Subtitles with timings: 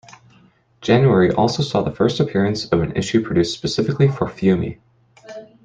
[0.81, 4.77] January also saw the first appearance of an issue produced specifically for Fiume.